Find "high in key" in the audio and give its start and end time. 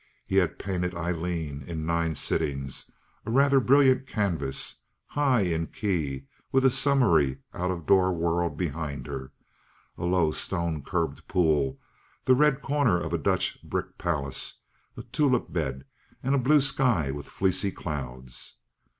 5.05-6.25